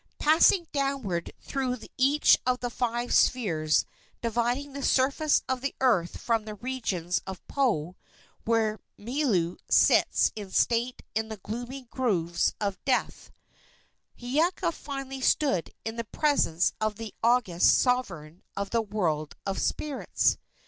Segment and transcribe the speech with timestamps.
[0.17, 3.85] Passing downward through each of the five spheres
[4.23, 7.95] dividing the surface of the earth from the regions of Po,
[8.43, 13.31] where Milu sits in state in the gloomy groves of death,
[14.19, 20.39] Hiiaka finally stood in the presence of the august sovereign of the world of spirits.